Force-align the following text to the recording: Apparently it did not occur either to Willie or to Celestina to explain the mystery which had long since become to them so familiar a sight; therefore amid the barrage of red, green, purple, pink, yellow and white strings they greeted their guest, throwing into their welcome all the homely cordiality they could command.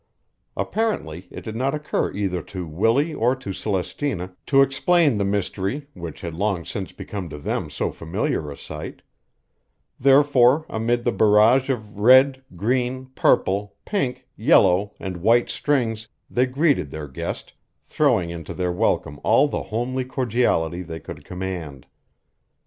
Apparently 0.57 1.27
it 1.29 1.43
did 1.43 1.55
not 1.55 1.75
occur 1.75 2.11
either 2.13 2.41
to 2.41 2.65
Willie 2.65 3.13
or 3.13 3.35
to 3.35 3.53
Celestina 3.53 4.35
to 4.47 4.63
explain 4.63 5.15
the 5.17 5.23
mystery 5.23 5.89
which 5.93 6.21
had 6.21 6.33
long 6.33 6.65
since 6.65 6.91
become 6.91 7.29
to 7.29 7.37
them 7.37 7.69
so 7.69 7.91
familiar 7.91 8.49
a 8.49 8.57
sight; 8.57 9.03
therefore 9.99 10.65
amid 10.69 11.03
the 11.03 11.11
barrage 11.11 11.69
of 11.69 11.99
red, 11.99 12.41
green, 12.55 13.11
purple, 13.13 13.75
pink, 13.85 14.25
yellow 14.35 14.95
and 14.99 15.17
white 15.17 15.51
strings 15.51 16.07
they 16.31 16.47
greeted 16.47 16.89
their 16.89 17.07
guest, 17.07 17.53
throwing 17.85 18.31
into 18.31 18.55
their 18.55 18.71
welcome 18.71 19.19
all 19.23 19.47
the 19.47 19.61
homely 19.61 20.03
cordiality 20.03 20.81
they 20.81 20.99
could 20.99 21.23
command. 21.23 21.85